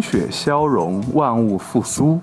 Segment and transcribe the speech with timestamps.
[0.00, 2.18] 冰雪消融，万物复苏，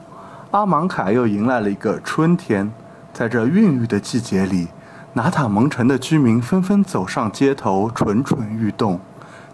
[0.50, 2.72] 阿芒凯又迎来了一个春天。
[3.13, 4.70] 在这孕育的季节里，
[5.13, 9.00] 拿塔蒙城的居民纷纷走上街头，蠢蠢欲动。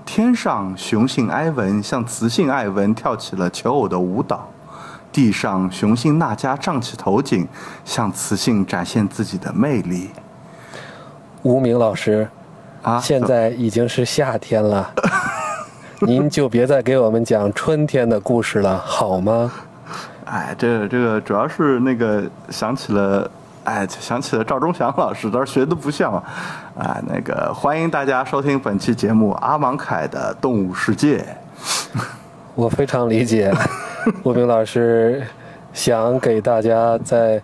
[0.05, 4.47] 天上，雄性埃文向雌性艾文跳起了求偶的舞蹈；
[5.11, 7.45] 地上，雄性娜迦胀起头颈，
[7.83, 10.11] 向雌性展现自己的魅力。
[11.41, 12.29] 无名老师，
[12.83, 14.93] 啊，现在已经是夏天了，
[16.05, 19.51] 您就别再给我们讲春天的故事了，好吗？
[20.25, 23.29] 哎，这个这个主要是那个想起了，
[23.63, 26.23] 哎，想起了赵忠祥老师，但是学的不像啊。
[26.77, 31.19] 哎，那个欢迎大家收听本期节目《阿芒凯的动物世界》。
[32.55, 33.53] 我非常理解，
[34.23, 35.25] 吴明老师
[35.71, 37.41] 想给大家在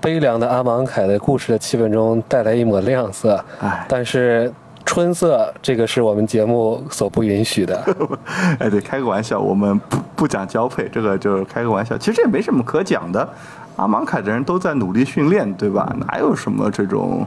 [0.00, 4.52] 悲凉的阿芒凯的故事的气氛中带来一抹亮色，哎，但是
[4.86, 7.76] 春色这个是我们节目所不允许的。
[8.58, 11.98] 哎，对，开个玩笑，我们不不讲交配，这个就是开个玩笑。
[11.98, 13.28] 其实也没什么可讲的，
[13.76, 15.94] 阿芒凯的人都在努力训练，对吧？
[16.06, 17.26] 哪有什么这种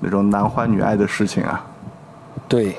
[0.00, 1.64] 那种男欢女爱的事情啊？
[2.48, 2.76] 对，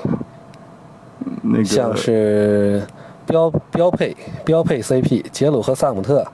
[1.42, 2.86] 那个像是
[3.26, 6.24] 标标配标配 CP 杰鲁和萨姆特，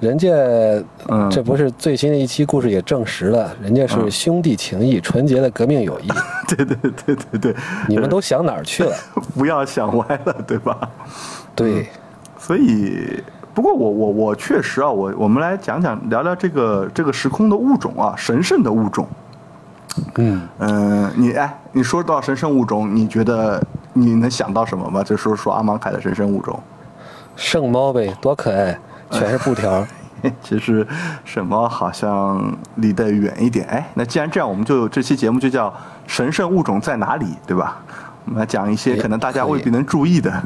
[0.00, 0.28] 人家
[1.08, 6.08] 嗯这不是最新的一期故事也证实了，人家是兄弟情谊，纯洁的革命友谊。
[6.48, 6.76] 对对
[7.06, 8.96] 对对对，你们都想哪儿去了？
[9.36, 10.88] 不要想歪了，对吧？
[11.54, 11.86] 对，
[12.38, 19.06] 所以，不过我我我确实啊，我我们来讲讲聊聊这个这个时空的物种啊，神圣的物种。
[20.16, 25.02] 嗯，嗯、你哎，你说到神圣物种，你觉得你能想到什么吗？
[25.02, 26.58] 就说说阿芒凯的神圣物种。
[27.36, 28.78] 圣猫呗，多可爱，
[29.10, 29.86] 全是布条。
[30.42, 30.86] 其实
[31.24, 33.66] 什么好像离得远一点。
[33.68, 35.72] 哎，那既然这样，我们就这期节目就叫
[36.06, 37.78] “神圣物种在哪里”，对吧？
[38.26, 40.42] 我们来讲一些哎可能大家未必能注意的。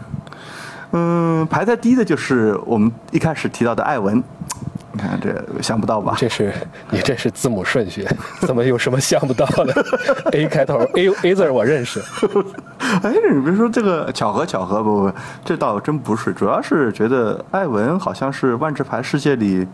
[0.93, 4.23] 嗯，排在第一的就是我们一开始提到的艾文。
[4.95, 6.15] 你看这想不到吧？
[6.17, 6.53] 这是
[6.89, 8.07] 你这是字母顺序，
[8.41, 9.85] 怎么有什么想不到的
[10.33, 12.01] ？A 开头，A A 字我认识。
[13.03, 15.13] 哎，你别说这个巧合，巧合不不，
[15.45, 19.67] 这倒真不是，主要是觉得艾文好像是万智牌世界里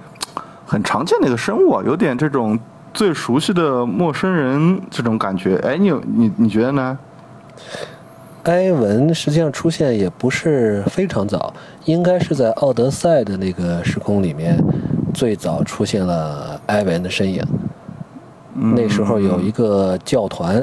[0.64, 2.58] 很常见的一个生物啊，有点这种
[2.94, 5.56] 最熟悉的陌生人这种感觉。
[5.58, 6.98] 哎，你有你你觉得呢？
[8.44, 11.52] 埃文实际上出现也不是非常早，
[11.84, 14.56] 应该是在奥德赛的那个时空里面，
[15.12, 17.42] 最早出现了埃文的身影。
[18.52, 20.62] 那时候有一个教团，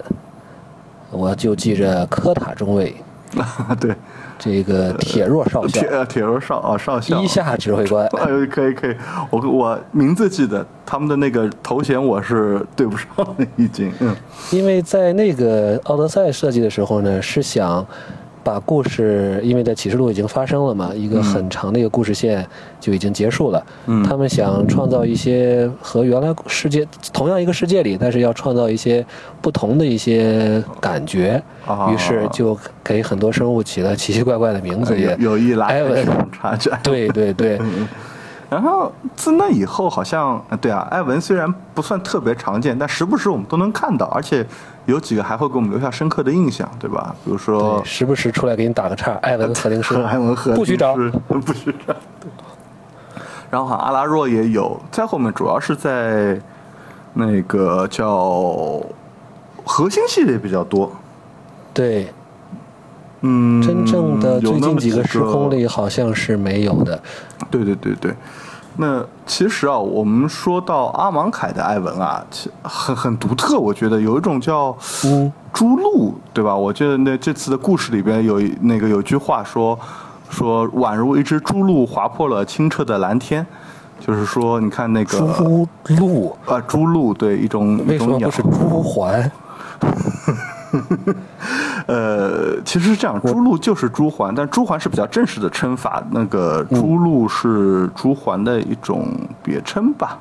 [1.10, 2.94] 我就记着科塔中尉，
[3.80, 3.96] 对，
[4.38, 7.22] 这个铁若少校铁，呃铁若少啊少校。
[7.22, 8.06] 一下指挥官。
[8.20, 8.96] 哎呦，可以可以，
[9.30, 13.92] 我我名字记得，他们的那个头衔我是对不上了，已经。
[14.02, 14.16] 嗯
[14.52, 17.86] 因为在那个奥德赛设计的时候呢，是想
[18.48, 22.48] 把故事，因为在启示录已经发生了嘛，一个很长的一个故事线
[22.80, 23.62] 就已经结束了。
[23.88, 29.06] 嗯他们想创造一些和原来世界同样一个世界里，但是要创造一些
[29.42, 36.72] 不同的一些感觉，啊于是就给很多生物起了奇奇怪怪的名字，也有有意拉埃文开这种差距。
[36.82, 37.60] 对对对，
[38.50, 44.46] 然后自那以后，好像呃对啊，艾文虽然不算特别常见，但时不时我们都能看到，而且
[44.88, 47.16] 有几个还会给我们留下深刻的印象，对吧？
[47.24, 50.96] 比如说，时不时出来给你打个岔， 艾文和林师，艾文和不许找，
[51.28, 51.96] 不许找。
[53.52, 56.42] 然后好像阿拉若也有，在后面主要是在
[57.14, 58.82] 那个叫
[59.64, 60.92] 核心系列比较多。
[61.74, 62.08] 对。
[63.22, 67.02] 嗯，真正的最近几个时空里好像是没有的。
[67.50, 68.14] 对对对对，
[68.80, 76.56] 那其实啊，我们说到阿芒凯的艾文啊，其很很独特，我觉得有一种叫嗯朱鹭，对吧？
[76.56, 79.78] 我记得那这次的故事里边有一那个有句话说
[80.30, 83.44] 说宛如一只朱鹭划破了清澈的蓝天，
[84.00, 89.32] 就是说你看那个朱鹭啊朱鹭对一种一种鸟为什么不是朱环？
[91.88, 99.08] 呃，其实是这样，朱鹭就是朱桓，但朱桓是比较正式的称法，那个朱鹭是朱桓的一种
[99.44, 100.20] 别称吧。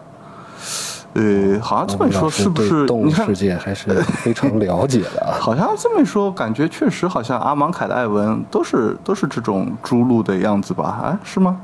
[1.14, 2.84] 呃，好像这么一说，是不是？
[2.86, 5.32] 动物世，界还是非常了解的啊。
[5.40, 10.84] 好像这么一说，感觉确实好像阿芒凯的艾文都是都是这种朱鹭的样子吧？
[10.84, 11.58] 啊，是吗？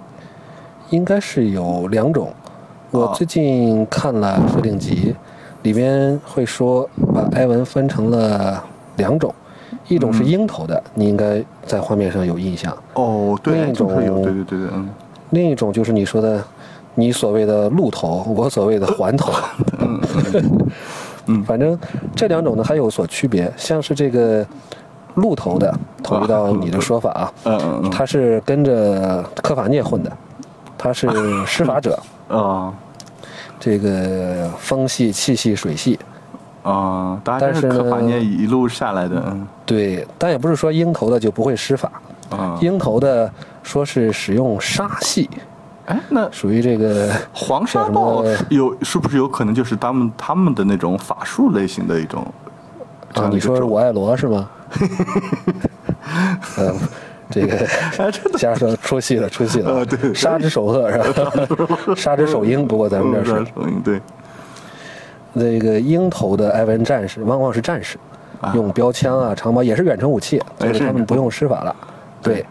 [0.89, 2.33] 应该是有两种。
[2.91, 5.15] 我哦最近看了设定集，
[5.63, 8.63] 里面会说把艾文分成了
[8.97, 9.35] 两种，
[9.89, 10.15] 一种嗯。
[10.15, 14.89] 是鹰头的，你应该在画面上有印象；哦，对，另一种对对对对，嗯。
[15.31, 16.43] 另一种就是你说的，
[16.95, 19.33] 你所谓的鹿头，我所谓的环头。
[21.27, 21.79] 嗯反正
[22.17, 24.45] 这两种呢还有所区别，像是这个
[25.15, 25.73] 鹿头的，
[26.03, 30.11] 统一到你的说法啊，嗯嗯嗯，他是跟着科法涅混的，
[30.77, 31.09] 他是
[31.47, 31.97] 施法者，
[32.29, 32.75] 啊
[33.61, 35.97] 这个风系、气系、水系，
[36.63, 41.91] 啊，但是呢科法涅一路下来的，嗯对，但也不是说鹰头的就不会施法，
[42.31, 43.31] 啊，鹰头的
[43.63, 45.29] 说是使用杀系，
[45.87, 48.25] 哎，那属于这个黄沙么？
[48.49, 52.25] 有是不是有可能就是他们他们的那种法术类型的一种？
[53.15, 54.49] 啊，你说是我爱罗是吗？
[56.59, 56.75] 嗯，
[57.29, 57.67] 这个
[58.39, 59.71] 瞎说出戏了，出戏了。
[59.71, 61.33] 呃对杀之首鹤是吧？
[61.97, 63.45] 杀之首鹰，不过咱们这是。
[63.85, 64.01] 对，
[65.33, 67.99] 那个鹰头的埃文战士，往往是战士，
[68.55, 70.87] 用标枪啊、长矛也是远程武器，哎就是是。
[70.87, 71.75] 他们不用施法了。
[72.23, 72.45] 对，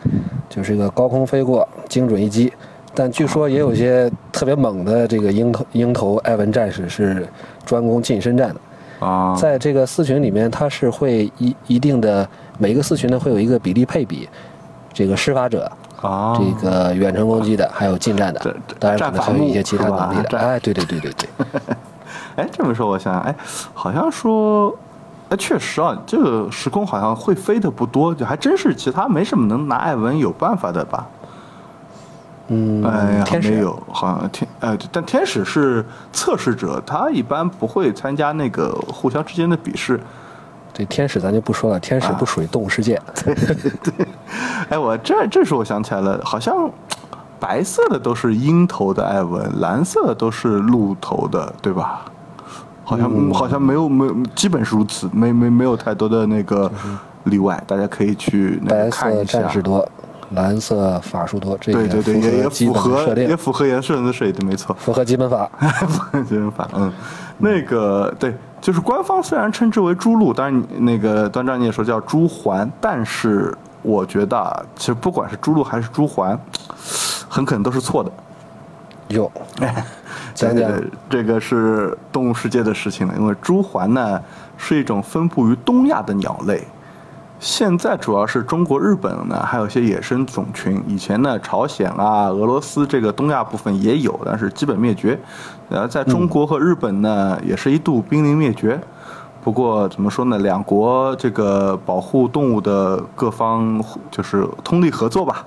[0.50, 2.52] 就是一个高空飞过，精准一击。
[2.94, 7.26] 但据说也有些特别猛的这个鹰头鹰头埃文战士是
[7.66, 9.08] 专攻近身战的。
[9.08, 12.28] 啊，在这个四群里面，它是会一一定的
[12.60, 14.30] 每一个四群呢会有一个比例配比，
[14.94, 18.56] 这个施法者，啊，这个远程攻击的，还有近战的。
[18.78, 20.38] 当然可能还有一些其他能力的。
[20.38, 21.30] 哎，对对对对对，
[22.36, 23.36] 哎，这么说我想想，哎，
[23.74, 24.76] 好像说，
[25.30, 31.08] 哎，确实啊，这个时空好像会飞的不多，就还真是其他没什么能拿艾文有办法的吧？
[32.54, 39.98] 嗯哎没有，好像天，呃，但天使是测试者，他一般不会参加那个互相之间的比试。
[40.74, 43.02] 对天使咱就不说了，天使不属于动物世界。
[43.24, 43.36] 对
[44.70, 46.70] 哎，我这这时候我想起来了，好像
[47.40, 52.02] 白色的都是鹰头的艾文，蓝色的都是鹿头的，对吧？
[52.92, 56.70] 好像、嗯好像没有没有，基本是如此，没没没有太多的那个
[57.24, 59.50] 例外，大家可以去那个看一下战。
[59.50, 59.88] 士多，
[60.32, 64.76] 蓝色法术多，这个对对对，也也符合也，符合颜色的设定，没错。
[64.78, 65.50] 符合基本法。
[65.88, 66.92] 符合基本法，嗯，
[67.38, 76.38] 那个对，就是官方虽然称之为朱鹿，但是那个端章你也说叫朱环，但是我觉得啊，其实不管是朱鹿还是朱环，
[77.30, 78.12] 很可能都是错的。
[79.08, 79.32] 有，
[80.42, 84.20] 讲讲这个这个是动物世界的事情了，因为朱鹮呢
[84.58, 86.64] 是一种分布于东亚的鸟类，
[87.40, 90.82] 现在主要是中国、日本呢还有一些野生种群。
[90.88, 95.20] 以前呢，朝鲜啊、俄罗斯这个东亚部分也有，但是基本灭绝。
[95.70, 98.80] 然后在中国和日本呢，也是一度濒临灭绝。
[99.44, 105.46] 不过怎么说呢，两国这个保护动物的各方就是通力合作吧。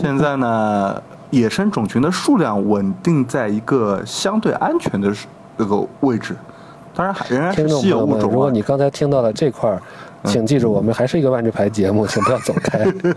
[0.00, 5.12] 现在呢，野生种群的数量稳定在一个相对安全的
[5.56, 6.36] 这个位置，
[6.94, 8.50] 当然还仍然是稀有众朋友们，如果。
[8.50, 9.80] 你刚才听到了这块儿，
[10.24, 12.84] 请记住，我们还是一个万智牌节目，请不要走开。
[13.02, 13.14] 对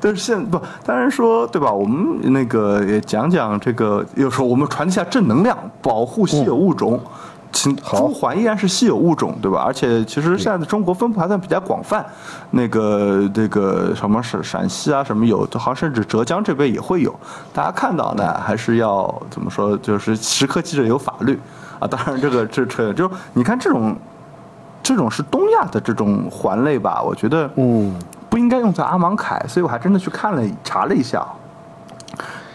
[0.00, 1.72] 但是现不，当然说对吧？
[1.72, 6.98] 我们那个也讲讲这个，有时候我们传递一下正能量，保护稀有物种。
[6.98, 7.06] 其
[7.82, 9.62] 好朱环依然是稀有物种，对吧？
[9.64, 12.04] 而且其实现在的中国分布还算比较广泛，
[12.50, 17.14] 那个这个什么陕陕西啊，什么有，好像甚至浙江这边也会有。
[17.52, 19.76] 大家看到呢，还是要怎么说？
[19.78, 21.38] 就是时刻记着有法律
[21.78, 21.86] 啊。
[21.86, 23.94] 当然，这个这这就是你看这种
[24.82, 27.02] 这种是东亚的这种环类吧？
[27.02, 27.94] 我觉得嗯，
[28.30, 31.24] 不应该用在阿芒凯，所以我还真的去看了查了一下，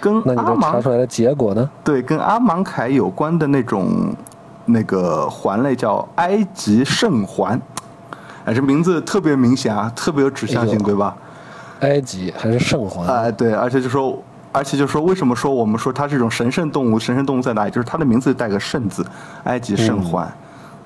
[0.02, 1.70] 跟那你这查阿芒出来的结果呢？
[1.84, 4.14] 对跟阿芒凯有关的那种
[4.68, 7.60] 那个环类叫埃及圣环，
[8.46, 11.16] 哎，这名字特别明显啊，特别有指向性，对吧？
[11.80, 13.08] 埃及还是圣环？
[13.08, 14.22] 哎，对，而且就说，
[14.52, 17.00] 而且就说，为什么说我们说它是一种神圣动物？
[17.00, 17.72] 神圣动物在哪里？
[17.72, 19.06] 就是它的名字带个圣字，
[19.46, 20.32] 埃及圣环。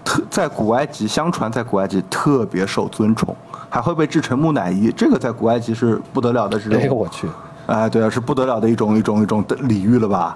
[0.04, 3.36] 特在古埃及，相传在古埃及特别受尊崇，
[3.70, 4.92] 还会被制成木乃伊。
[4.92, 7.28] 这个在古埃及是不得了的这种哎呦我去，
[7.68, 10.36] 哎，对啊，是不得了的一种一种一种的礼遇了吧？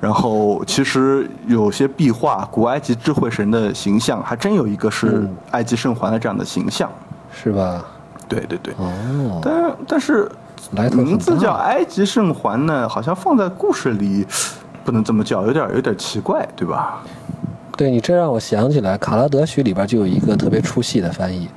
[0.00, 6.90] 然后其实有些壁画，古埃及智慧神的形象，还真有一个是嗯埃及圣环的这样的形象。
[7.32, 7.84] 是吧？
[8.28, 10.30] 对对对，哦，但但是
[10.92, 14.26] 名字叫埃及圣环呢，好像放在故事里
[14.84, 17.02] 不能这么叫，有点有点奇怪，对吧？
[17.76, 21.48] 对你这让我想起来，《卡拉德许》里边就有一个特别出戏的翻译，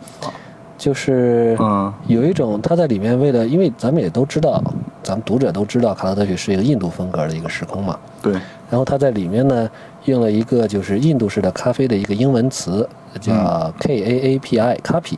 [0.78, 4.62] 就是嗯有一种他在里面为了，因为咱们也都知道，
[5.08, 7.98] 咱们读者都知道，卡拉德许是一个印度风格的一个时空嘛。
[8.22, 8.34] 对，
[8.70, 9.70] 然后他在里面呢
[10.04, 12.88] 用了一个就是印度式的咖啡的一个英文词，
[13.22, 15.18] 叫 K A A P I 咖啡。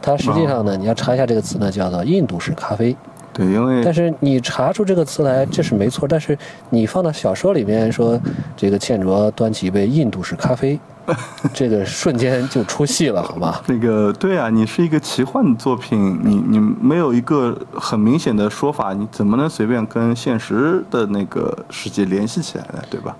[0.00, 2.96] 它实际上呢，你要查一下这个词呢，叫做印度式咖啡。
[3.34, 6.08] 对，因为但是你查出这个词来，这是没错。
[6.08, 6.36] 但是
[6.70, 8.18] 你放到小说里面说，
[8.56, 10.80] 这个倩卓端起一杯印度式咖啡，
[11.54, 13.60] 这个瞬间就出戏了，好吗？
[13.66, 22.82] 那个对啊，你是一个奇幻作品，你你没有一个很明显的说法，你怎么能随便跟现实的那个世界联系起来呢？
[22.90, 23.16] 对吧？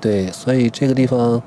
[0.00, 1.40] 对，所以这个地方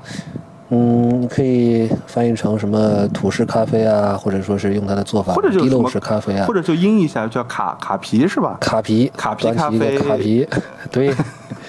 [0.70, 8.58] 嗯，可以翻译成什么土式咖啡啊，或者说是用它的做法或者就滴漏什么式咖啡啊或，者就音一下叫卡卡皮是吧？
[8.60, 10.46] 卡皮卡皮咖啡卡皮，
[10.90, 11.14] 对，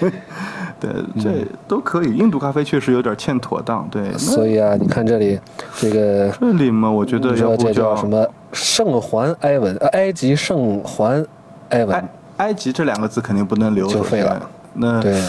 [0.80, 1.30] 对，嗯这
[1.68, 2.16] 都可以。
[2.16, 4.12] 印度咖啡确实有点欠妥当，对。
[4.16, 5.38] 所以啊，你看这里
[5.76, 9.76] 这个这里嘛，我觉得要这叫什么圣环埃文？
[9.76, 11.24] 呃，埃及圣环
[11.68, 12.08] 埃文埃，
[12.38, 14.50] 埃及这两个字肯定不能留，就废了。
[14.74, 15.22] 那对，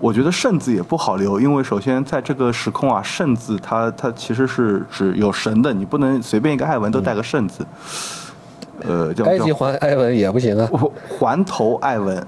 [0.00, 7.64] 我觉得圣字也不好留，因为首先在这个时空啊，圣字它它其实是指有神的，你不能随便一个埃文都带个圣字。
[8.86, 10.70] 呃，叫埃及环埃文也不行啊，
[11.18, 12.26] 环头埃文，啊，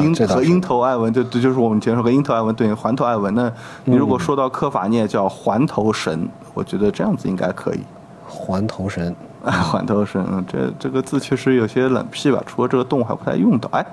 [0.00, 3.34] 鹰这倒是和鹰头爱文，对对，就是我们前面说和鹰头爱文对应环头爱文。
[3.34, 3.50] 那
[3.84, 7.80] 你嗯如果说到科法涅叫环头神，我觉得这样子应该可以。
[8.26, 9.14] 环头神，
[9.44, 13.68] 啊，环头神，嗯，这这个字确实有些冷僻吧，除了这个动物还不太用到。
[13.72, 13.86] 哎，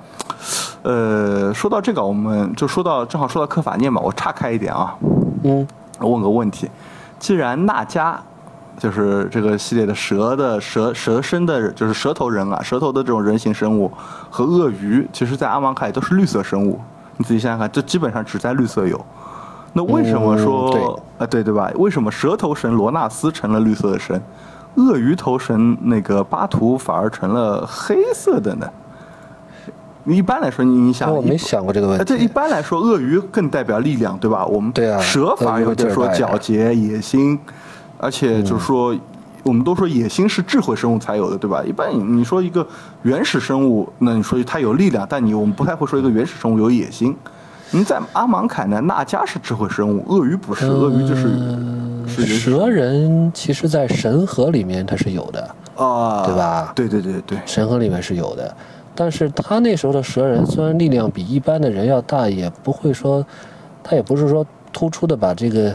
[0.82, 4.96] 呃，说到这个，我们就说到正好说到科法涅嘛，我岔开一点啊，
[5.44, 5.68] 嗯，
[6.00, 6.70] 我问个问题，
[7.20, 8.16] 既然纳迦
[8.78, 13.92] 就是这个系列的蛇的蛇蛇身的，就是蛇头人啊，蛇头的这种人形生物
[14.30, 16.80] 和鳄鱼，其实在阿芒卡也都是绿色生物。
[17.18, 19.00] 你仔细想想看，这基本上只在绿色有。
[19.74, 20.84] 那为什么说嗯对
[21.20, 21.72] 啊、对对吧？
[21.75, 24.22] 为什么蛇头神罗纳斯成了绿色的神，
[24.75, 28.68] 鳄鱼头神那个巴图反而成了黑色的呢？
[30.06, 32.28] 一般来说，你你想，一我没想过这个问题，这一。
[32.28, 34.44] 般来说，鳄鱼更代表力量，对吧？
[34.48, 37.40] 我们对啊蛇反而有点说皎洁、野心，
[38.01, 38.98] 而且就是说，
[39.43, 41.63] 我们都说野心是智慧生物才有的，对吧？
[41.63, 42.65] 一般你你说一个
[43.03, 47.15] 原始生物，那你说它有力量，但你我们不太会说一个原始生物有野心。
[47.70, 51.29] 你在阿芒凯呢，纳迦是智慧生物，鳄鱼不是，鳄鱼就是
[52.08, 58.53] 是蛇人其实，在神河里面它是有的，啊，对吧对对对对，神河里面是有的，
[58.93, 63.25] 但是他那时候的蛇人虽然力量比一般的人要大，也不会说，
[63.81, 65.74] 他也不是说突出的把这个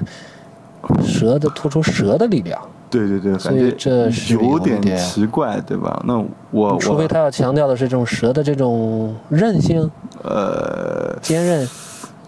[1.04, 6.00] 蛇的突出蛇的力量，对对对，所以这是有点奇怪，对吧？
[6.06, 6.16] 那
[6.50, 9.90] 我我除非他要强调的是这种蛇的这种韧性、
[10.22, 11.16] 呃。
[11.20, 11.68] 坚韧，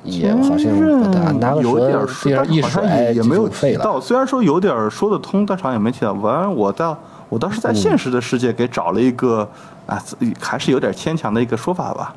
[0.02, 3.48] 也好像不大，拿个有点说，好像也也没有。
[3.48, 4.00] 提到。
[4.00, 6.12] 虽然说有点儿说得通，但是好像也没提到。
[6.14, 6.96] 完了，我倒
[7.28, 9.48] 我倒是在现实的世界给找了一个、
[9.86, 10.02] 啊，
[10.40, 12.14] 还是有点牵强的一个说法吧，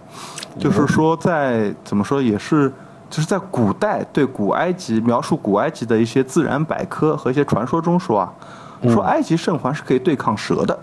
[0.57, 2.71] 就是说在怎么说也是。
[3.11, 8.33] 就是在古代对古埃及描述古埃及的一些自然百科和一些传说中说啊，
[8.83, 10.79] 说埃及圣环是可以对抗蛇的，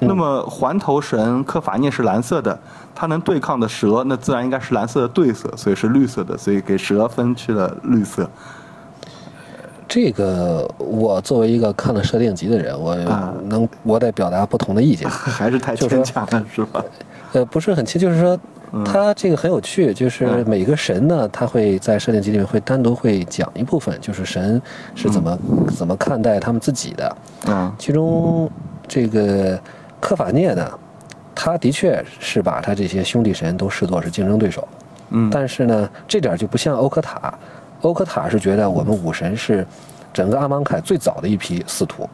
[0.00, 2.58] 那么环头神科法涅是蓝色的，
[2.94, 8.28] 它能对抗的蛇，那自然应该是蓝色的对色，所以是绿色的，所以给蛇分去了绿色。
[9.86, 15.06] 这个我作为一个看了设定集的人，我啊能我得表达不同的意见。
[15.10, 16.82] 还是太就是牵强了，是吧？
[17.34, 18.38] 呃，不是很清，就是说，
[18.84, 20.44] 它这个很有趣，就是嗯。
[20.48, 24.60] 每个神呢，他会在设定集里面会单独会讲一部分，就是神
[24.94, 25.38] 是怎么、
[25.76, 27.16] 怎么看待他们自己的。
[27.46, 27.72] 嗯。
[27.78, 28.50] 其中
[28.88, 29.60] 这个
[30.00, 30.66] 科法涅呢，
[31.34, 34.66] 他的确是把他这些兄弟神都视作是竞争对手，
[35.10, 37.32] 嗯，但是呢，这点就不像欧科塔，
[37.82, 39.66] 欧科塔是觉得我们武神是
[40.12, 42.08] 整个阿芒凯最早的一批司徒。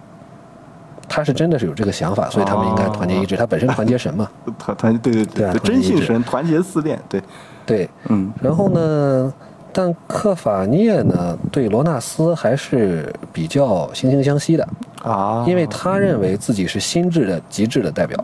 [1.08, 3.36] 他是真的是有这个想法，所以他们应该团结一致。
[3.36, 7.22] 他本身团结神嘛， 团团对对对真性神团结四恋，对，
[7.64, 7.90] 对。
[8.08, 8.30] 嗯。
[8.42, 9.32] 然后呢，
[9.72, 14.68] 但克法涅呢对罗纳斯还是比较惺惺相惜的，
[15.02, 18.22] 啊，因为他认为自己是心智的极致的代表，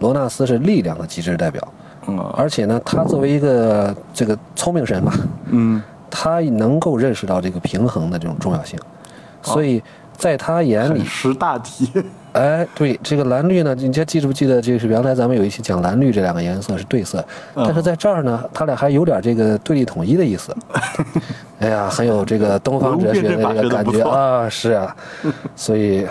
[0.00, 1.66] 罗纳斯是力量的极致代表，
[2.06, 2.18] 嗯。
[2.36, 5.12] 而且呢，他作为一个这个聪明神嘛，
[5.46, 5.82] 嗯。
[6.12, 8.76] 他能够认识到这个平衡的这种重要性，
[9.42, 9.80] 所以
[10.20, 11.90] 在他眼里，很识大体，
[12.34, 14.60] 哎，对这个蓝绿呢，你家记不记得？
[14.60, 17.24] 就是原来咱们有一期讲蓝绿这两个颜色是对色，
[17.56, 20.54] 嗯但是在这儿呢，他俩还有点这个对立统一的意思。
[21.58, 24.94] 哎呀，很有这个东方哲学的这个感觉啊，是啊，
[25.56, 26.06] 所以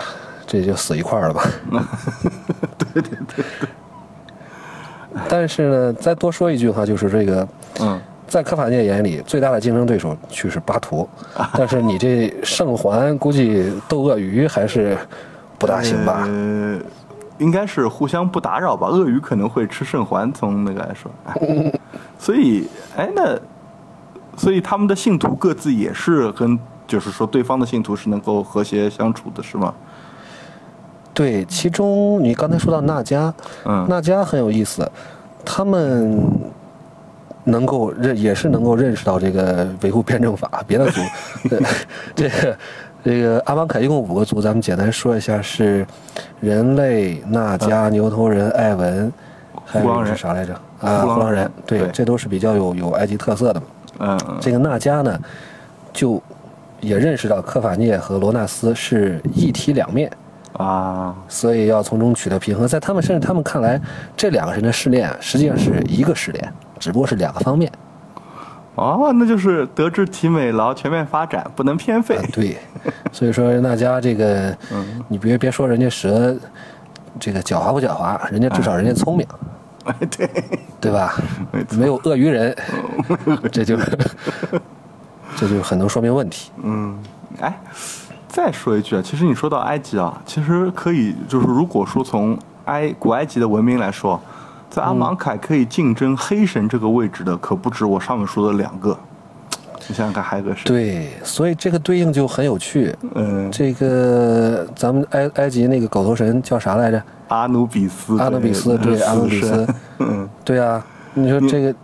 [0.46, 1.42] 这就死一块儿了吧？
[2.92, 3.44] 对对对，
[5.28, 7.48] 但是呢，再多说一句哈，就是这个。
[7.80, 8.00] 嗯
[8.30, 11.06] 在科法界眼里，最大的竞争对手却是巴图，
[11.58, 14.96] 但是你这圣环估计斗鳄鱼还是
[15.58, 16.22] 不大行吧？
[16.28, 16.78] 呃，
[17.38, 18.86] 应该是互相不打扰吧。
[18.86, 21.72] 鳄鱼可能会吃圣环，从那个来说，哎
[22.20, 23.36] 所以哎那，
[24.36, 26.56] 所以他们的信徒各自也是跟，
[26.86, 29.74] 就是说对方的信徒是能够和谐相处的，是吗？
[31.12, 33.32] 对，其中你刚才说到纳迦，
[33.64, 34.88] 嗯纳迦很有意思，
[35.44, 36.22] 他们
[37.44, 41.00] 能够认也是能够认识到这个维护辩证法， 别的族，
[41.48, 41.60] 对
[42.14, 42.58] 这个
[43.02, 45.86] 这个阿芒凯一共五个族，咱们简单说一下是
[46.40, 49.12] 人类、纳迦、牛头人、艾文，
[49.64, 50.54] 还有一个是啥来着？
[50.80, 53.66] 啊，胡狼人人，对，对这都是比较有有埃及特色的嘛。
[53.98, 55.18] 嗯嗯这个纳迦呢，
[55.92, 56.22] 就
[56.80, 60.10] 也认识到科法涅和罗纳斯是一体两面，
[60.54, 62.66] 啊，所以要从中取得平衡。
[62.66, 63.78] 在他们甚至他们看来，
[64.16, 67.70] 这两个人的试炼啊实际上是一个试炼，只不过是两个方面。
[68.76, 72.24] 哦，那就是德智体美劳全面发展，不能偏废啊，。
[72.32, 72.56] 对，
[73.12, 76.34] 所以说大家这个，嗯你别别说人家蛇，
[77.18, 79.26] 这个狡猾不狡猾，人家至少人家聪明，
[79.84, 80.30] 哎，对，
[80.80, 81.14] 对吧？
[81.72, 82.56] 没有鳄鱼人，
[83.52, 83.76] 这就
[85.36, 86.50] 这就很能说明问题。
[86.62, 86.98] 嗯，
[87.40, 87.60] 哎，
[88.28, 94.18] 再说一句啊，其实你说到埃及啊，其实可以就是如果说从埃古埃及的文明来说，
[94.70, 98.96] 在阿芒凯可以竞争黑神这个位置的，可不止我上面说的两个。
[99.88, 102.94] 你想想看，还有个谁？，对，所以这个对应就很有趣。
[103.16, 107.02] 嗯，这个咱们埃埃及那个狗头神叫啥来着？
[107.26, 109.66] 阿努比斯，阿努比斯，对对，阿努比斯，
[109.98, 110.84] 嗯，对啊。
[111.14, 111.74] 你说这个，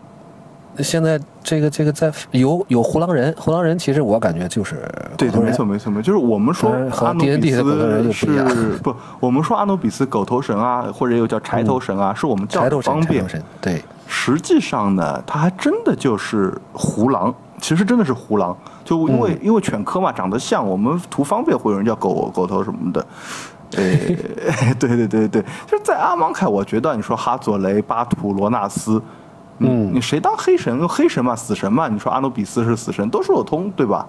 [0.85, 4.83] 现在这个这个在有有胡狼人，胡狼人其实我感觉就是
[5.17, 7.71] 对，狗头人没错没错没错，就是我们说和阿努比斯又不
[8.33, 13.29] 一样是不，我们说阿努比斯狗头神啊，或者又叫柴头神啊，是我们叫柴头神，方便柴头。
[13.29, 23.07] 神，对，实际上呢，它还真的就是胡狼，其实真的是胡狼，就因为、因为犬科嘛，长得像，我们图方便会有人叫狗狗头什么的。
[23.77, 23.83] 呃，
[24.79, 29.03] 对对对对，就是在阿芒凯，我觉得你说哈佐雷、巴图、罗纳斯，
[29.59, 30.79] 嗯你谁当黑神？
[30.79, 34.07] 用黑神嘛，死神嘛，你说阿努比斯是死神，都说得通，对吧？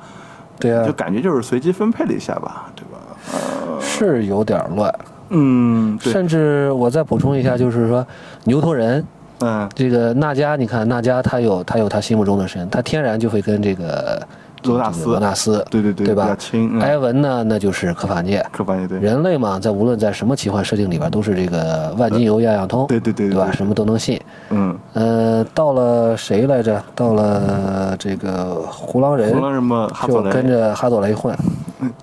[0.59, 3.79] 对啊就，感觉就是随机分配了一下吧，对吧？
[3.79, 4.93] 是有点乱。
[5.29, 8.05] 嗯，对，甚至我再补充一下，就是说
[8.45, 9.05] 牛头人
[9.39, 14.25] 嗯，这个纳迦，你看纳迦他有他有他心目中的神，他天然就会跟这个
[14.63, 16.35] 罗纳斯罗纳斯，对对对对吧
[16.81, 18.45] 埃文呢，那就是科法涅。
[18.51, 23.51] 科法涅对，人类嘛，在无论在什么奇幻设定里边，都是这个万金油样样通，对对对对对吧？
[23.51, 24.19] 什么都能信。
[24.49, 26.83] 嗯，呃，到了谁来着？
[26.95, 31.35] 到了这个胡狼人胡狼人嘛就跟着哈佐雷混。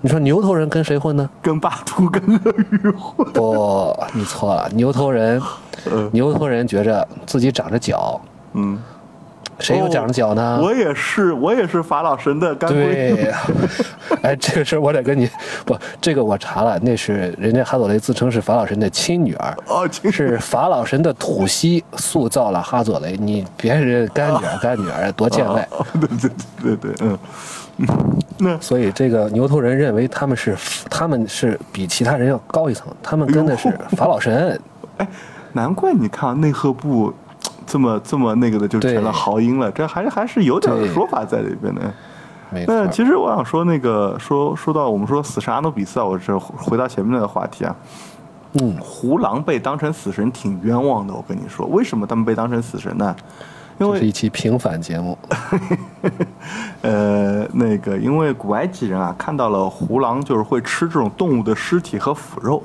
[0.00, 1.28] 你说牛头人跟谁混呢？
[1.42, 4.68] 跟霸图跟鳄鱼混，不，你错了。
[4.72, 5.42] 牛头人，
[5.90, 8.20] 呃牛头人觉着自己长着脚，
[8.52, 8.78] 嗯，
[9.58, 10.60] 谁有长着脚呢？
[10.62, 13.34] 我也是，我也是法老神的干闺女对，
[14.22, 15.28] 哎，这个事儿我得跟你
[15.64, 25.66] 不，这个我查了，那是人家哈佐雷自称是法老神的亲女儿，哦，亲是法老神的土息塑造了哈佐雷，你别人干女儿干女儿多见外。
[25.70, 26.30] 哦对对
[26.62, 27.18] 对对对，嗯，
[27.78, 27.88] 嗯
[28.38, 30.56] 那所以这个牛头人认为他们是
[30.90, 34.60] 他们是比其他人要高一层，他们跟的是法老神。
[34.96, 35.06] 哎，
[35.52, 37.12] 难怪你看内赫部
[37.66, 41.82] 这么这么那个的，就成了豪英了，这还是还是有点说法在里边的。
[42.66, 47.74] 那，其实我想说，那个说说到我们说死神阿努比斯啊，我是回到前面那个话题啊，
[48.52, 51.12] 嗯，胡狼被当成死神挺冤枉的。
[51.12, 53.16] 我跟你说，为什么他们被当成死神呢？
[53.78, 55.18] 因为是一期平反节目。
[56.82, 62.62] 呃，那个，因为古埃及人啊，看到了胡狼就是会吃这种动物的尸体和腐肉，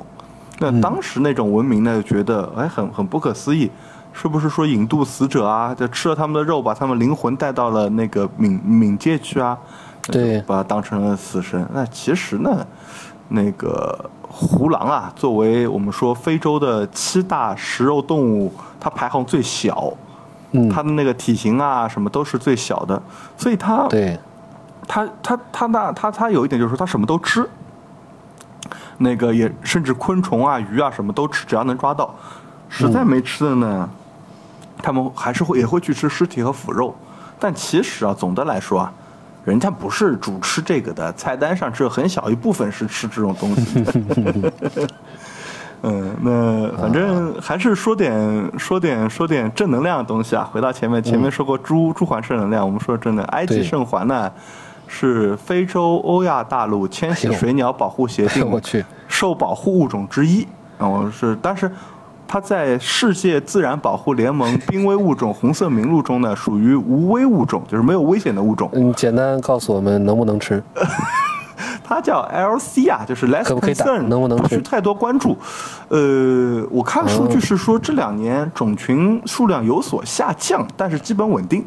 [0.60, 3.72] 那当时那种文明呢，就觉得哎，很很不可思议，
[4.14, 9.58] 是不是说引渡死者啊，就吃了他们的肉，把他们灵魂带到了那个冥冥界去啊？
[10.04, 11.66] 对把它当成了死神。
[11.74, 12.66] 那其实呢，
[13.28, 19.94] 那个胡狼啊，作为我们说非洲的七大食肉动物，它排行最小。
[20.52, 23.00] 嗯，它的那个体型啊，什么都是最小的，
[23.38, 24.20] 所以它对，
[24.88, 27.48] 它它它那它它有一点就是说它什么都吃，
[28.98, 32.16] 那个也甚至昆虫啊、鱼啊什么都吃，只要能抓到。
[32.70, 33.90] 实在没吃的呢，
[34.82, 36.96] 他们还是会也会去吃尸体和腐肉。
[37.40, 38.94] 但其实啊，总的来说啊，
[39.44, 44.88] 人家不是主吃这个的，菜单上只有很小一部分是吃这种东西的。
[45.82, 50.44] 嗯，那反正还是说点说点说点正能量的东西啊。
[50.52, 53.24] 回到前面，前面说过猪猪环正能量，我们说真的。
[53.28, 54.30] 埃及圣环呢，
[54.88, 58.62] 是非洲欧亚大陆迁徙水鸟保护协定
[59.08, 60.46] 受保护物种之一。
[60.80, 61.72] 哦，是，但是
[62.32, 68.70] 它在世界自然保护联盟 濒危物种红色名录中呢，属于无危物种，就是没有危险的物种。
[68.74, 70.64] 嗯，简单告诉我们能不能吃？
[71.84, 75.36] 它叫 LC 啊，就是 less concern，能不能吃不需太多关注。
[75.88, 81.66] 呃，我看数据是说这两年种群数量有所下降，但是基本稳定。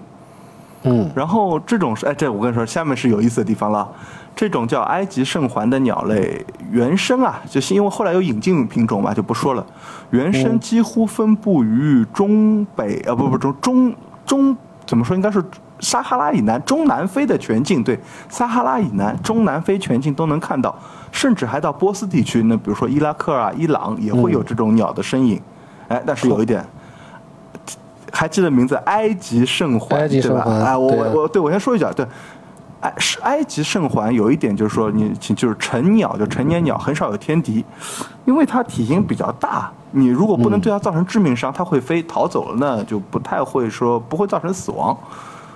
[0.85, 3.89] 嗯，然后这种是，哎，这我跟你说，下面是有意思的地方了。
[4.35, 9.65] 这种叫埃及圣环的鸟类，原生啊，就是因为后来有引进品种嘛，就不说了。
[10.11, 13.95] 原生几乎分布于中北，呃，不不中中
[14.27, 15.15] 中怎么说？
[15.15, 15.43] 应该是
[15.81, 20.75] 撒哈拉以南、中南非的全境，对，撒哈拉以南、中南非全境都能看到，
[21.11, 25.41] 甚至还到波斯地区，那比如说伊拉克啊、伊朗也会有这种鸟的身影。
[25.89, 26.65] 哎，但是有一点。
[28.15, 30.45] 还记得名字埃及圣环，对吧？
[30.47, 32.07] 哎，我对啊我我对我先说一下，对，
[32.83, 37.65] 埃是埃及圣环有一点就是说你就是成鸟就成年鸟很少有天敌，
[38.25, 44.97] 因为它体型比较大，你如果不能对它造成致命伤，它会飞逃走了，呢就不太会说不会造成死亡。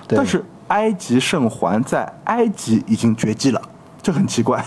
[0.09, 3.61] 但是埃及圣环在埃及已经绝迹了，
[4.01, 4.65] 这很奇怪。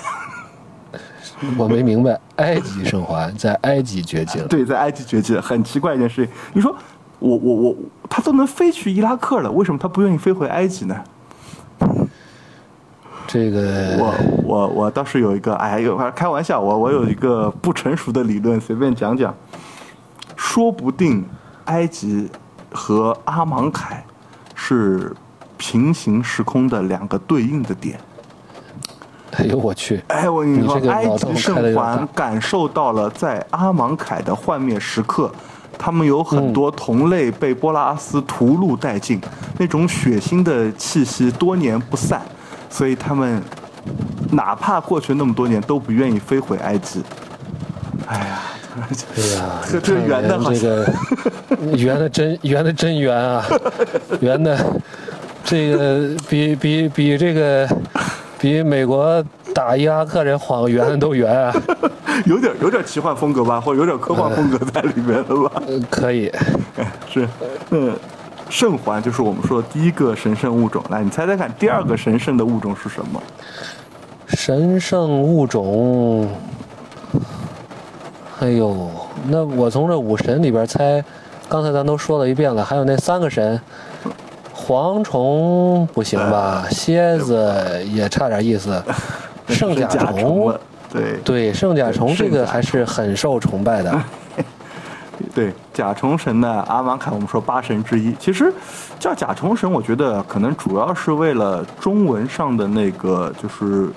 [1.58, 4.48] 我没明白，埃及圣环在埃及绝迹了。
[4.52, 6.36] 对，在埃及绝迹了，很奇怪一件事情。
[6.52, 6.76] 你说
[7.20, 7.76] 我我我，
[8.10, 11.02] 它都能飞去伊拉克了，为什么它不愿意飞回埃及呢？
[13.32, 19.32] 这个我我我倒是有一个，哎，有开玩笑，我我有一个不成熟的理论，随便讲讲。
[20.36, 21.24] 说不定
[21.66, 22.28] 埃及
[22.72, 24.04] 和阿芒凯
[24.56, 25.16] 是
[25.58, 28.00] 平行时空的两个对应的点。
[29.34, 35.32] 哎呦我去，哎，我跟你说埃及圣环感受到了在阿芒凯的幻灭时刻，
[35.78, 39.22] 他们有很多同类被波拉斯屠戮殆尽，
[39.60, 42.24] 那种血腥的气息多年不散，
[42.70, 43.42] 所以他们
[44.32, 47.04] 哪怕过去那么多年都不愿意飞回埃及。
[48.08, 48.42] 哎呀，
[49.70, 50.94] 这这圆的好这个
[51.76, 53.46] 圆的真圆的真圆啊，
[54.22, 54.58] 圆的
[55.44, 57.68] 这个比比比这个
[58.40, 61.54] 比美国打伊拉克人谎圆的都圆啊，
[62.26, 65.62] 有点有点奇幻风格吧，或者有点科幻风格在里面了吧？
[65.68, 66.32] 呃可以。
[67.12, 67.28] 是，
[67.72, 67.94] 嗯，
[68.50, 70.84] 圣环就是我们说的第一个神圣物种。
[70.90, 73.22] 来，你猜猜看，第二个神圣的物种是什么？
[74.28, 76.30] 神圣物种，
[78.40, 78.90] 哎呦，
[79.28, 81.04] 那我从这五神里边猜，
[81.48, 83.60] 刚才咱都说了一遍了，还有那三个神，
[84.56, 86.66] 蝗虫不行吧？
[86.70, 87.52] 蝎子
[87.92, 88.82] 也差点意思，
[89.50, 90.54] 圣甲甲虫，
[90.92, 93.92] 对对，圣甲虫这个还是很受崇拜的。
[95.34, 98.52] 对，甲虫神呢，阿芒凯我们说八神之一，其实
[98.98, 103.90] 叫甲虫神，我觉得可能主要是为了中文上的那个就是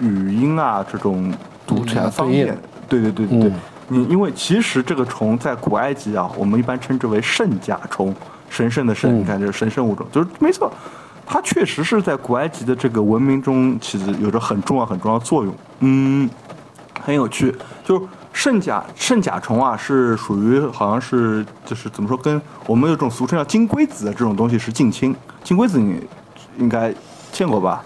[0.00, 1.32] 语音啊这种
[1.66, 2.56] 读起来方便。
[2.88, 3.54] 对对对对对，嗯。
[3.88, 8.14] 你因为其实这个虫在古埃及啊，我们一般称之为圣甲虫，
[8.48, 9.20] 神圣的圣，嗯。
[9.20, 10.70] 你看这是神圣物种，就是没错，
[11.26, 15.54] 它确实是在古埃及的这个文明中其实有着很重要很重要的作用。
[15.80, 16.28] 嗯，
[17.02, 18.06] 很有趣，就是
[18.38, 25.12] 圣甲圣甲虫啊，是属于好像是就是怎么说，跟我们有种俗称叫金龟子的这种东西是近亲。
[25.42, 26.00] 金龟子你
[26.56, 26.94] 应该
[27.32, 27.82] 见过吧？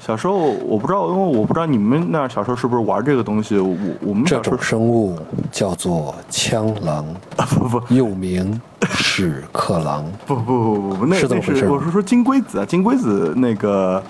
[0.00, 3.56] 小时候我不知道，因为我不知道你们那儿小时候是不是玩这个东西。
[3.56, 5.16] 我我们这小时候种生物
[5.52, 10.04] 叫做枪狼，不不又名屎壳郎。
[10.26, 14.02] 不不不不不，那那是这么回事吗是我是说金龟子啊，金龟子那个，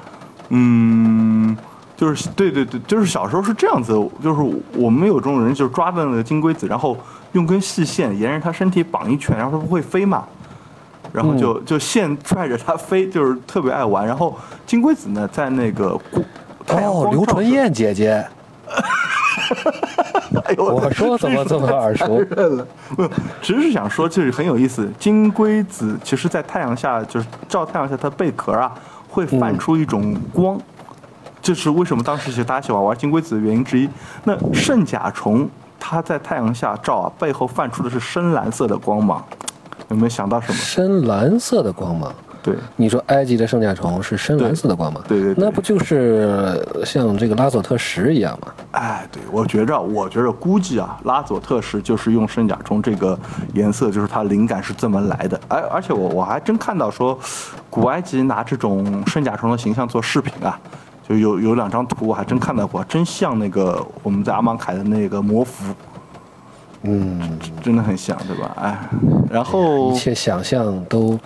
[0.49, 1.55] 嗯，
[1.99, 4.41] 就是对对对，就是小时候是这样子，就是
[4.75, 6.97] 我们有这种人就是抓的那个金龟子，然后
[7.33, 10.25] 用根细线沿着它身体绑一圈，然后它不会飞嘛，
[11.13, 14.07] 然后就、就线拽着它飞，就是特别爱玩。
[14.07, 16.25] 然后金龟子呢，在那个光
[16.65, 18.25] 太阳哦，刘纯燕姐姐，
[20.45, 22.25] 哎呦我说怎么这么耳熟？
[22.95, 23.09] 不，
[23.43, 24.89] 只是想说，就是很有意思。
[25.01, 28.73] 金龟子其实，在太阳下，就是照太阳下，它贝壳啊
[29.09, 30.61] 会泛出一种光，
[31.49, 33.89] 这是为什么当时其实大家喜欢玩金龟子的原因之一。
[34.23, 35.49] 那圣甲虫
[35.81, 39.25] 它在太阳下照啊，背后泛出的是深蓝色的光芒，
[39.89, 40.55] 有没有想到什么？
[40.59, 42.15] 深蓝色的光芒。
[42.43, 48.49] 对，你说埃及的圣甲虫是深蓝色的光芒，对对对那不就是像这个拉佐特石一样吗？
[48.73, 53.19] 哎，对，我觉着，我觉着估计啊，拉佐特石就是用圣甲虫这个
[53.55, 55.41] 颜色，就是它灵感是这么来的。
[55.49, 57.19] 而而且我我还真看到说，
[57.71, 60.61] 古埃及拿这种圣甲虫的形象做饰品啊，
[61.09, 65.75] 就有有两张图，我还真看到过，真像那个我们在阿芒凯的那个魔符，
[66.83, 68.55] 嗯，真的很像，对吧？
[68.61, 68.79] 哎，
[69.31, 71.19] 然后一切想象都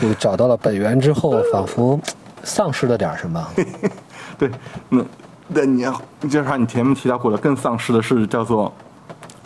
[0.00, 1.98] 就找到了本源之后，仿佛
[2.44, 3.44] 丧失了点什么。
[4.38, 4.50] 对，
[4.90, 5.02] 那
[5.48, 8.70] 那你要就像你前面提到过的，更丧失的是叫做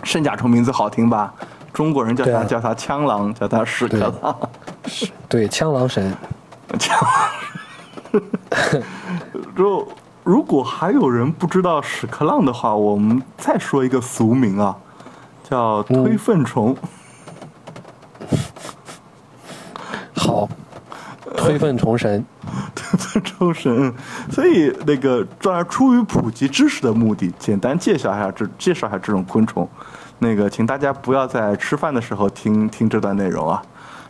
[0.02, 1.32] 圣甲虫，名字好听吧？
[1.72, 4.36] 中国人叫他叫它枪狼，叫它屎壳郎。
[5.28, 6.12] 对，枪狼神，
[6.78, 6.96] 枪
[8.18, 8.82] 狼。
[9.54, 9.88] 如
[10.22, 14.76] 如果还有人不知道屎壳郎的话，我们再说一个俗名啊，
[15.48, 16.76] 叫推粪虫。
[20.14, 20.48] 好，
[21.36, 22.24] 推粪虫神。
[22.74, 23.94] 推粪虫神，
[24.30, 29.68] 所以那个当然出于普及知识的目的，简单介绍一下这介绍一下这种昆虫。
[30.18, 33.62] 那个，请大家不要在吃饭的时候听听这段内容啊。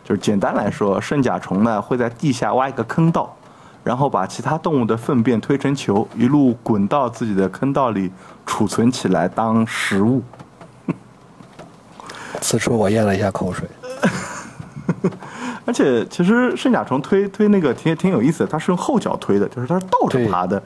[0.03, 3.35] 就是简单来说，圣甲虫呢会在地下挖一个坑道，
[3.85, 8.11] 然后把其他动物的粪便推成球，一路滚到自己的坑道里
[8.43, 10.23] 储存起来当食物。
[12.41, 13.69] 此处我咽了一下口水。
[15.65, 20.61] 而且其实圣甲虫推推那个挺挺有意思的，它是用后脚推的，就是它是倒着爬的，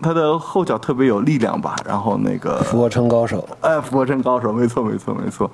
[0.00, 5.50] 它的后脚特别有力量吧，然后那个俯卧撑高手，哎，俯卧撑高手，没错，没错，没错。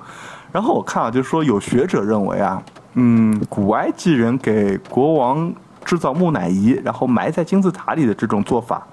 [0.51, 2.61] 然后我看啊，就是说有学者认为啊，
[2.95, 5.53] 嗯，古埃及人给国王
[5.85, 8.85] 制造木乃伊，然后埋在金字塔里的这种做法，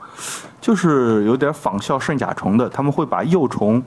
[0.61, 2.69] 就是有点仿效圣甲虫的。
[2.69, 3.83] 他们会把幼虫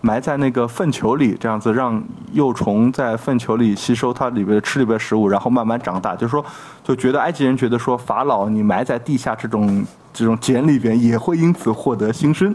[0.00, 2.02] 埋在那个粪球里，这样子让
[2.32, 6.14] 幼虫在粪球里吸收它里边吃里边食物，然后慢慢长大。
[6.14, 6.44] 就是说，
[6.84, 12.54] 就觉得埃及人觉得说，法老你埋在地下这种这种茧里边，也会因此获得新生。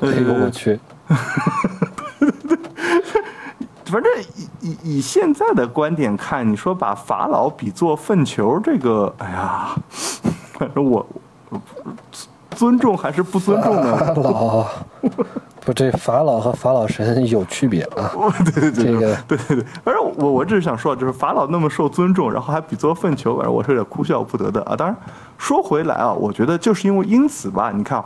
[0.00, 0.78] 呃哎呦我去，
[3.90, 9.74] 反正以以以现在的观点看，你说把法老比作粪球，这个，哎呀，
[10.58, 11.06] 反 正我
[11.50, 11.60] 我
[12.50, 13.96] 尊重还是不尊重呢？
[13.96, 14.66] 法老，
[15.64, 18.10] 不，这法老和法老神有区别啊。
[18.44, 24.74] 对对对，这个对对对，反正我我只是想说，就是法老那么受尊重，然后还比作粪球，反正我是有点哭笑不得的啊。
[24.74, 24.96] 当然，
[25.36, 28.04] 说回来啊，我觉得就是因为因此吧，你看啊，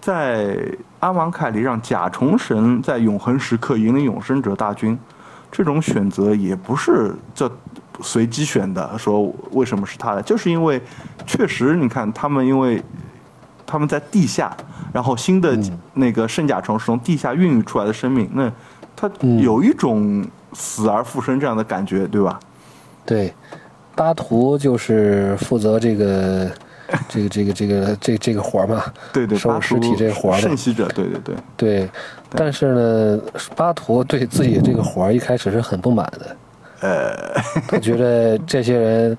[0.00, 0.56] 在
[0.98, 4.98] 阿芒凯里让甲虫神在永恒时刻引领永生者大军，
[5.52, 7.48] 这种选择也不是这
[8.00, 10.80] 随机选的，说为什么是他的，就是因为
[11.26, 12.82] 确实你看他们因为
[13.66, 14.56] 他们在地下，
[14.92, 15.56] 然后新的
[15.94, 18.50] 那个圣甲虫是从地下孕育出来的生命，那
[18.96, 19.10] 它
[19.42, 22.40] 有一种死而复生这样的感觉，对吧？
[23.04, 23.32] 对，
[23.94, 26.50] 巴图就是负责这个
[27.08, 30.56] 这个这个这个这这个活儿嘛，对对，巴收尸体图这活儿的圣。
[30.56, 31.90] 袭者，对对对，对，
[32.34, 33.20] 但是呢，
[33.54, 36.36] 巴图对自己这个活儿一开始是很不满的，
[36.80, 39.18] 呃，他觉得这些人，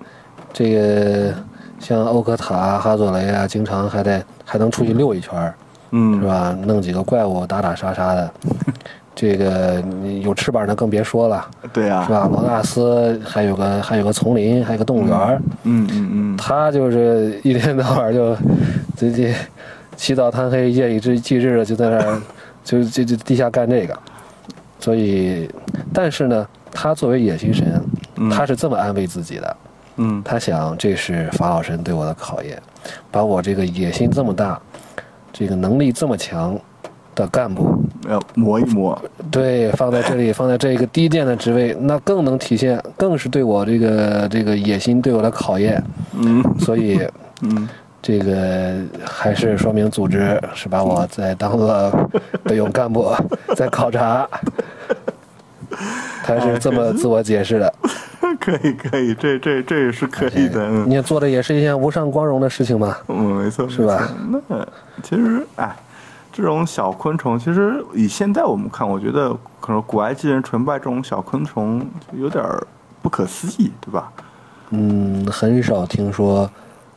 [0.52, 1.34] 这个
[1.80, 5.54] 像欧科塔、哈佐雷啊，经常还得还能出去溜一圈儿，
[5.91, 6.28] 嗯，是？
[6.28, 6.58] 吧？
[6.65, 8.32] 弄几个怪物打打杀杀的，
[9.13, 9.84] 这个
[10.21, 12.28] 有翅膀的更别说了，对啊是，吧？
[12.32, 18.36] 罗纳斯还有个还有个丛林，还有个动物园儿，嗯嗯嗯，他就是一天到晚就
[18.97, 19.34] 这这
[19.95, 22.21] 起早贪黑、夜以继继日的就在那儿
[22.63, 23.99] 就就就地下干这个，
[24.80, 25.49] 所以，
[25.93, 27.82] 但是呢，他作为野心神，
[28.15, 29.58] 嗯他是这么安慰自己的，
[29.97, 30.21] 嗯。
[30.23, 32.62] 他想这是法老神对我的考验，
[33.12, 34.60] 把我这个野心这么大，
[35.32, 36.58] 这个能力这么强
[37.13, 37.76] 的干部，
[38.10, 38.99] 要磨一磨，
[39.30, 46.43] 对，放在这里，放在这个低贱的职位，那更能体现，更是对我这个这个野心对我的考验，嗯。
[46.60, 47.06] 所以。
[47.45, 47.67] 嗯，
[48.03, 52.09] 这个还是说明组织是把我在当做
[52.43, 53.11] 备用干部
[53.55, 54.27] 在考察，
[56.23, 57.73] 他是这么自我解释的。
[58.39, 62.97] 可以可以，这这这也是可以的，嗯你做的也是一件无上光荣的事情嘛。
[63.07, 64.09] 嗯，没错，是吧？
[64.29, 64.39] 那
[65.01, 65.73] 其实，哎，
[66.31, 72.43] 这种小昆虫，其实以现在我们看，我觉得可能古埃及人崇拜这种小昆虫有点
[73.01, 74.11] 不可思议，对吧？
[74.71, 76.49] 嗯，很少听说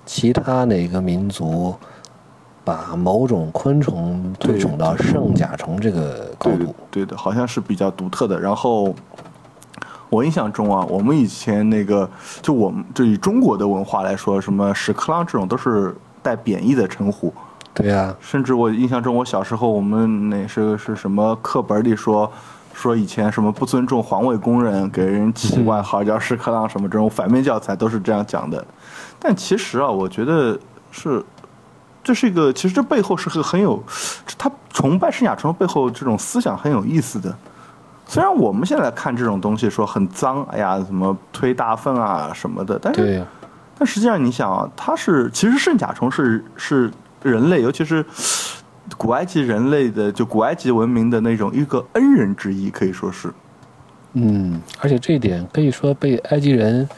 [0.06, 1.74] 其他哪个民族
[2.64, 6.74] 把某种昆虫推崇到圣甲虫这个高度。
[6.90, 8.40] 对的，好像是比较独特的。
[8.40, 8.94] 然后
[10.08, 12.08] 我印象中啊，我们以前那个，
[12.40, 17.34] 就我们就以中国的文化来说，什么屎壳郎这种都是带贬义的称呼。
[17.74, 22.30] 对呀、甚至我印象中，我小时候我们那是是什么课本里说
[22.76, 28.62] 说以前什么不尊重环卫工人，给人起外号叫屎壳郎什么这种反面教材都是这样讲的。
[29.18, 30.58] 但其实啊，我觉得
[30.90, 31.24] 是
[32.04, 33.82] 这是一个，其实这背后是个很有，
[34.36, 37.34] 他崇拜圣甲虫背后这种思想很有意思的。
[38.06, 43.24] 虽然我们现在看这种东西说很脏，哎呀，什么推大粪啊什么的，但是对，
[43.78, 46.90] 但实际上，你想啊，它是其实圣甲虫是是
[47.22, 48.04] 人类，尤其是
[48.96, 53.33] 古埃及人类的，就古埃及文明的那种一个恩人之一，可以说是。
[54.12, 56.88] 嗯，而且这一点可以说被埃及人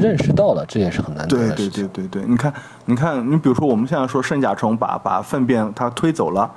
[0.00, 1.88] 认识到了，这也是很难得对对的事情。
[1.88, 2.52] 对对对，你看，
[2.86, 6.50] 你看，你比如说我们现在说圣甲虫把把粪便它推走了，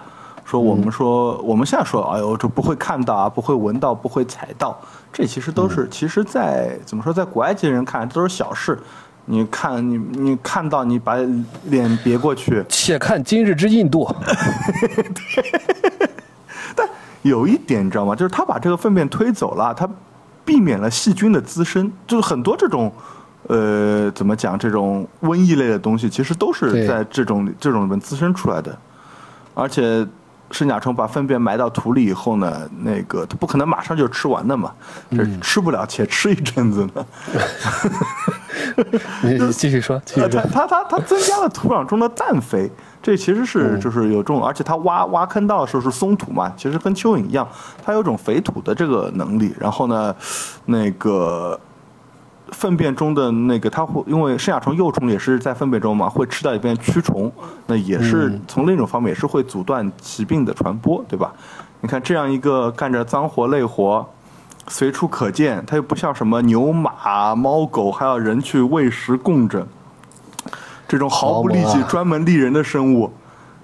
[0.44, 4.76] 说我们说、我们现在说，哎呦，这不会看到啊，不会闻到，不会踩到，
[5.14, 8.80] 这其实都是，其实在怎么说，在古埃及人看都是小事。
[9.26, 11.16] 你看，你你看到你把
[11.66, 14.14] 脸别过去，且看今日之印度，
[16.76, 16.88] 但
[17.22, 18.16] 有一点你知道吗？
[18.16, 19.90] 就是他把这个粪便推走了，他
[20.44, 22.92] 避免了细菌的滋生，就是很多这种。
[23.48, 24.58] 呃，怎么讲？
[24.58, 28.78] 这种瘟疫类的东西，其实都是在这种这种里面滋生出来的。
[29.56, 30.08] 而且，
[30.52, 34.72] 圣甲虫把粪便埋到土里以后呢，那个它不可能马上就吃完的嘛，
[35.10, 37.06] 这吃不了，且吃一阵子呢。
[39.24, 40.42] 你你继续说，继呃，续说。
[40.52, 42.70] 它它它它增加了土壤中的氮肥，
[43.02, 47.48] 这其实是就是有这种，而且它挖挖坑道的时候是松土嘛，其实跟蚯蚓一样，
[47.84, 49.54] 它有种肥土的这个能力。
[49.60, 50.16] 然后呢，
[50.66, 51.60] 那个
[52.52, 57.32] 粪便中的那个，它会因为圣甲虫幼虫也是在粪便中嘛，会吃到里边蛆虫，
[57.66, 61.34] 那也是从另一种方面也是会阻断疾病的传播，对吧？
[61.80, 64.06] 你看这样一个干着脏活累活，
[64.68, 69.66] 随处可见，它又不像什么牛马猫狗还要人去喂食供着，
[70.88, 73.12] 这种毫不利己、专门利人的生物。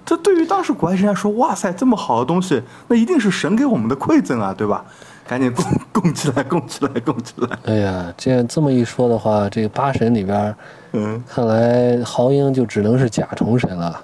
[0.04, 4.82] 这对于当时古埃及人来说，哇塞，这么好的东西，那一定是神给我们的馈赠啊，对吧？
[5.28, 5.64] 赶紧供
[6.02, 7.58] 供起来，供起来，供起来！
[7.66, 10.54] 哎呀，这样这么一说的话，这个八神里边，
[10.92, 14.02] 嗯，看来豪英就只能是甲虫神了。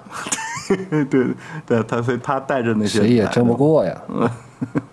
[1.09, 1.27] 对
[1.65, 4.01] 对，他所以他带着那些，谁也争不过呀。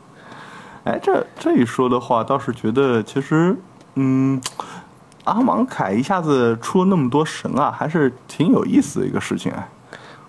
[0.84, 3.54] 哎，这这一说的话，倒是觉得其实，
[3.96, 4.40] 嗯，
[5.24, 9.68] 阿芒凯一下子出了那么多神啊，还是挺有意思的一个事情啊。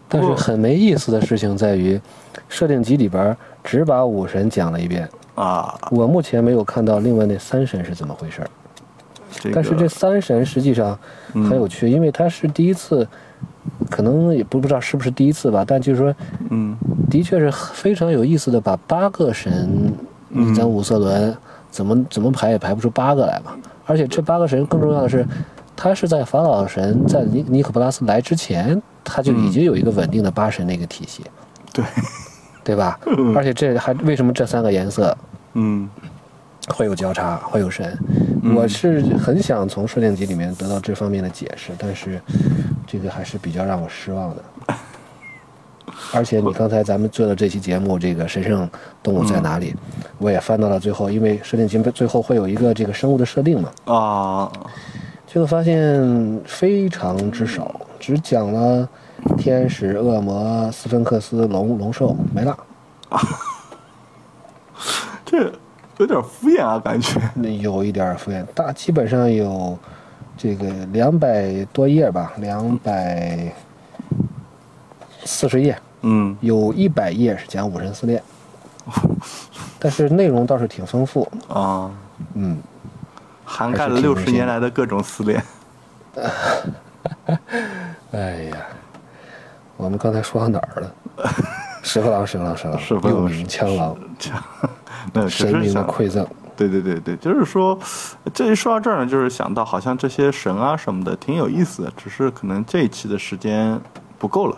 [0.10, 2.00] 但是很没意思的事情在于，
[2.48, 5.78] 设定集里边只把武神讲了一遍啊。
[5.92, 8.50] 我目前没有看到另外那三神是怎么回事儿。
[9.54, 10.98] 但是这三神实际上
[11.34, 13.08] 很有趣，因为他是第一次，
[13.90, 15.66] 可能也不不知道是不是第一次吧。
[15.68, 16.16] 但就是说，
[16.50, 16.78] 嗯，
[17.10, 19.94] 的确是非常有意思的，把八个神，
[20.30, 21.36] 你讲五色轮
[21.72, 23.52] 怎么怎么排也排不出八个来嘛。
[23.86, 25.26] 而且这八个神更重要的是，
[25.76, 28.82] 他是在法老神在尼尼可布拉斯来之前。
[29.06, 31.26] 他就已经有一个稳定的八神那个体系，
[31.74, 31.84] 对，
[32.64, 32.98] 对吧？
[33.36, 35.16] 而且这还为什么这三个颜色，
[35.54, 35.90] 嗯，
[36.70, 37.98] 会有交叉，会有神？
[38.56, 42.20] 我是很想从设定集里面得到这方面的解释，但是
[42.88, 44.44] 这个还是比较让我失望的。
[46.14, 48.70] 而且你刚才咱们做的这期节目，这个神圣
[49.02, 49.76] 动物在哪里？
[50.18, 53.72] 我也翻到了最后，因为设定集最后会有一个这个生物的设定嘛。
[53.86, 54.52] 啊。
[55.28, 58.88] 结果发现非常之少，只讲了
[59.38, 62.58] 天使、恶魔、斯芬克斯、龙、龙兽，没了。
[63.10, 63.20] 啊
[65.26, 65.52] 这
[65.98, 67.20] 有点敷衍啊，感觉。
[67.60, 69.78] 有一点敷衍，大基本上有
[70.38, 73.52] 这个两百多页吧，两百
[75.24, 75.78] 四十页。
[76.02, 76.36] 嗯。
[76.42, 78.22] 有一百页是讲五神四炼，
[79.80, 81.28] 但是内容倒是挺丰富。
[81.48, 81.90] 啊。
[82.34, 82.58] 嗯。
[83.46, 85.42] 涵盖了六十年来的各种撕裂。
[88.12, 88.58] 哎呀，
[89.84, 90.96] 我们刚才说到哪儿了？
[91.82, 94.42] 石佛郎，石佛郎，石佛郎，又名枪狼，枪，
[95.30, 96.26] 神明的馈赠。
[96.56, 97.78] 对对对对，就是说，
[98.34, 103.78] 这一说到这儿呢，就是想到好像这些神啊什么的挺有意思的，只是可能这一期的时间
[104.18, 104.58] 不够了。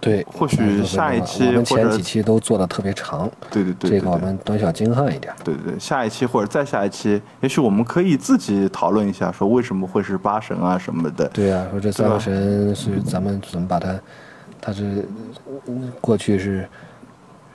[0.00, 5.32] 对，或许下一期或者前几期都做的特别长，对对对，这个我们短小精悍一点。
[5.44, 11.28] 对对对，下一期或者再下一期，也许我们可以自己讨论一下，说为什么会是八神啊什么的。
[11.28, 13.88] 对啊，说这三个神是咱们怎么把它，
[14.60, 15.08] 它是
[16.00, 16.68] 过去是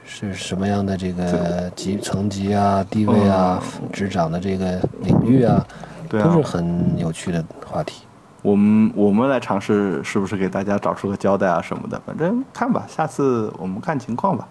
[0.05, 3.61] 是什么样的这个级层级啊、地位啊、
[3.91, 5.65] 执掌的这个领域啊，
[6.09, 8.03] 都是很有趣的话题。
[8.41, 12.01] 我们我们来尝试，是不是给大家找出个交代啊什么的？
[12.05, 14.47] 反正看吧，下次我们看情况吧。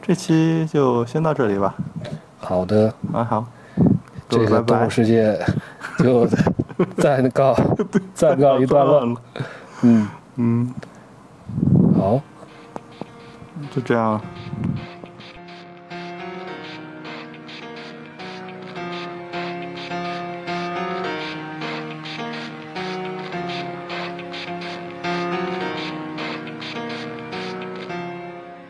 [0.00, 1.74] 这期就先到这里吧。
[2.38, 3.46] 好的，啊好，
[4.28, 5.38] 这个动物世界
[5.98, 6.26] 就
[6.96, 7.54] 暂告
[8.14, 9.14] 暂告一段落。
[9.82, 10.74] 嗯嗯，
[12.03, 12.21] 好，
[13.71, 14.21] 就这样。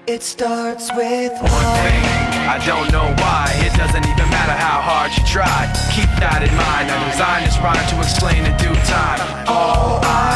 [0.08, 2.04] It starts with one thing.
[2.50, 3.54] I don't know why.
[3.62, 5.70] It doesn't even matter how hard you try.
[5.94, 6.90] Keep that in mind.
[6.90, 9.22] I designed this rhyme to explain in due time.
[9.48, 10.33] All I know, time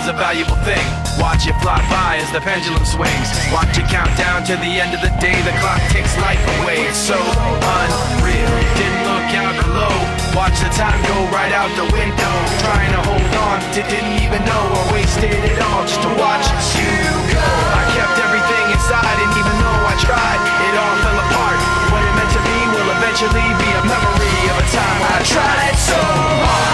[0.00, 0.80] is a valuable thing.
[1.20, 3.28] Watch it fly by as the pendulum swings.
[3.52, 5.36] Watch it count down to the end of the day.
[5.44, 6.88] The clock takes life away.
[6.88, 8.52] It's so unreal.
[8.80, 9.92] Didn't look out below.
[10.32, 12.34] Watch the time go right out the window.
[12.64, 16.48] Trying to hold on to didn't even know I wasted it all just to watch
[16.80, 16.96] you
[17.28, 17.44] go.
[17.76, 21.60] I kept everything inside, and even though I tried, it all fell apart.
[21.92, 25.76] What it meant to be will eventually be a memory of a time I tried
[25.76, 26.69] so hard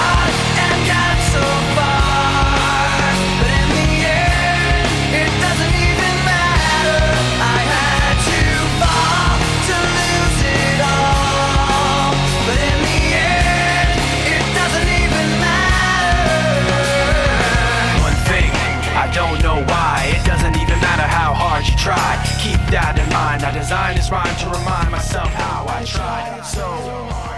[21.88, 22.18] hard.
[22.40, 23.42] Keep that in mind.
[23.44, 27.35] I designed this rhyme to remind myself how I tried so